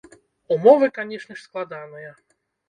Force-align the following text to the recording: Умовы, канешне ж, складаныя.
Умовы, 0.55 0.89
канешне 0.97 1.35
ж, 1.37 1.43
складаныя. 1.45 2.11